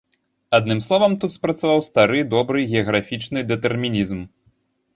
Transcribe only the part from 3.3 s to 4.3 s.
дэтэрмінізм.